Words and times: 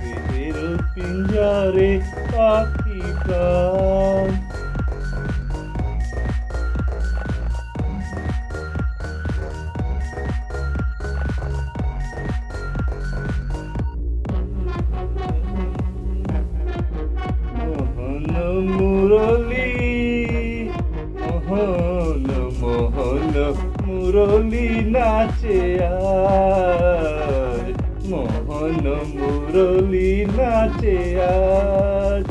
বেদের 0.00 0.58
পিঞ্জরে 0.94 1.90
পাখি 2.32 3.00
প্রাণ। 3.24 3.75
মুরলি, 18.60 19.70
মোহন 21.20 22.24
মোহন, 22.60 23.54
মুরলি 23.86 24.68
নাচে 24.84 25.84
আজ। 25.84 27.64
মোহন, 28.06 28.84
মুরলি 29.14 30.24
নাচে 30.24 31.22
আজ। 31.22 32.26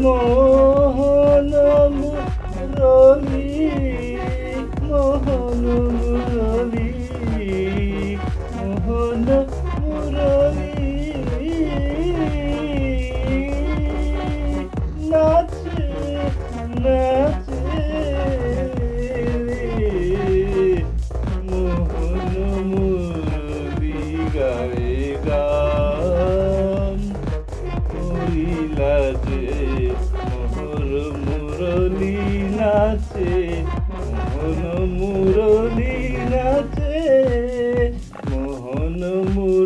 মোহন, 0.00 1.52
মুরলি 1.94 3.70
মোহন 4.82 5.64
মুরলি 5.98 6.88
মোহন, 8.56 9.26
মুরলি। 9.80 10.33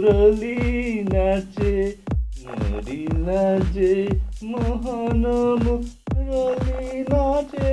মুরলি 0.09 0.59
নাচে 1.13 1.75
মরিলা 2.45 3.09
নাচে 3.27 3.93
মহানম 4.51 5.65
রলি 6.29 6.85
নাচে। 7.13 7.71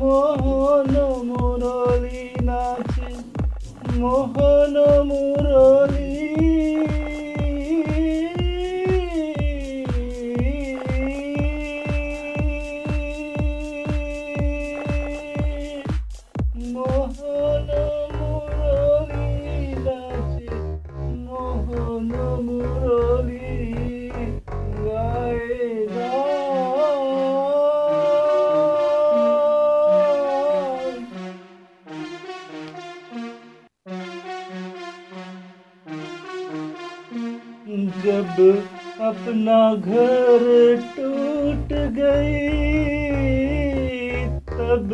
মোহন 0.00 0.94
মুরলি 1.28 2.22
নাচে 2.48 3.08
মোহন 4.00 4.76
মুরলি 5.08 6.05
जब 38.36 38.56
अपना 39.00 39.58
घर 39.74 40.42
टूट 40.96 41.72
गई 41.98 42.40
तब 44.50 44.92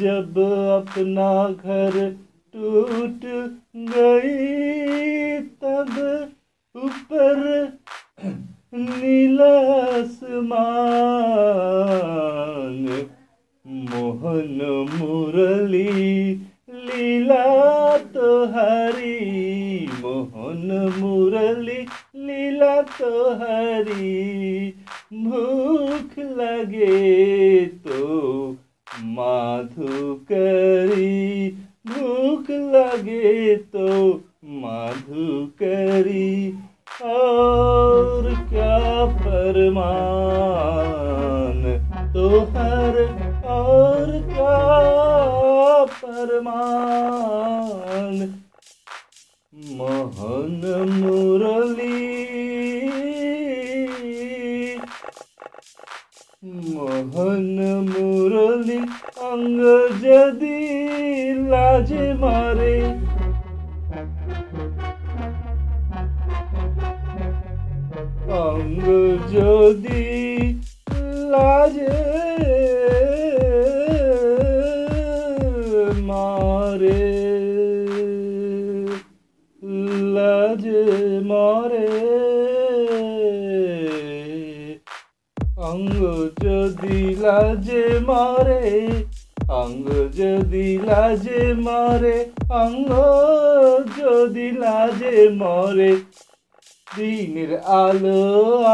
जब 0.00 0.38
अपना 0.78 1.30
घर 1.48 1.98
टूट 2.54 3.26
गई 3.90 4.57
तो 17.98 18.44
हरी, 18.44 19.90
मोहन 20.02 20.94
मुरली 20.98 21.86
लीला 22.16 22.82
तो 22.82 23.30
हरी। 23.34 24.68
भूख 25.12 26.18
लगे 26.18 27.66
तो 27.66 28.56
माधु 29.04 30.14
करी 30.32 31.48
भूख 31.86 32.50
लगे 32.50 33.56
तो 33.56 34.14
माधु 34.44 35.46
करी 35.62 36.58
और 37.02 38.22
क्या 38.24 39.06
फरमान 39.16 39.68
तो 42.14 42.40
हर 42.40 42.98
और 43.46 44.10
क्या 44.10 45.84
फरमान 45.84 47.37
মহন 49.58 50.62
মুরলি। 50.88 51.98
মোহন 56.44 57.58
মুরলি 57.90 58.80
অঙ্গ 59.16 59.62
যদি 60.02 60.58
লাজে 61.50 62.12
মারে। 62.12 62.76
অঙ্গ 68.30 68.86
যদি 69.32 70.04
লাজে 71.32 72.17
লাজে 87.68 87.88
মারে, 88.00 88.64
অঙ্গ 89.60 89.86
যদি 90.18 90.68
লাজে 90.88 91.42
মারে, 91.66 92.16
অঙ্গ 92.62 92.90
যদি 93.98 94.46
লাজে 94.62 95.16
মরে, 95.40 95.92
দিনের 96.96 97.52
আলো 97.80 98.22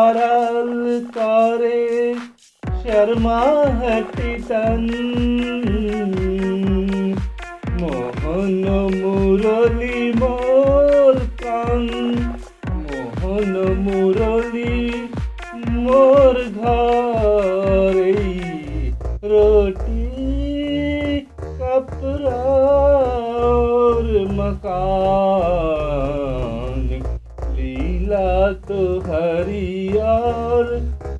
আড়াল 0.04 0.70
করে, 1.16 1.80
শর্মা 2.82 3.42
হটি 3.78 4.30
তন 4.48 4.84
মোহন 7.80 8.64
মুরলি 9.00 9.98
মোর 10.20 10.43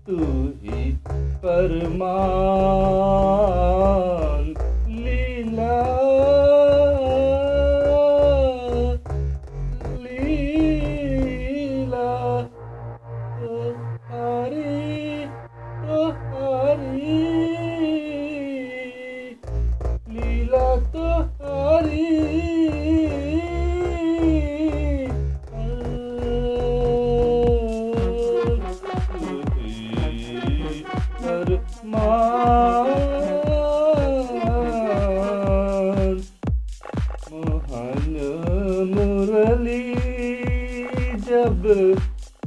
तू 0.06 0.16
ही 0.62 0.90
परमान 1.44 2.73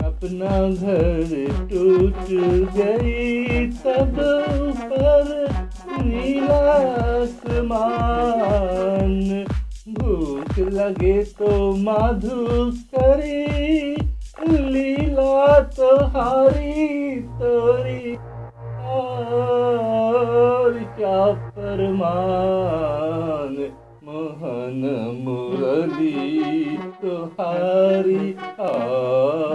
अपना 0.03 0.55
घर 0.69 1.29
टूट 1.69 2.23
गई 2.77 3.67
तब 3.83 4.15
पर 4.83 5.27
नीला 6.01 6.63
आसमान। 7.21 7.85
भूख 9.97 10.53
लगे 10.59 11.17
तो 11.39 11.51
माधु 11.75 12.41
करे 12.95 13.36
hari 27.37 28.33
oh 28.57 29.45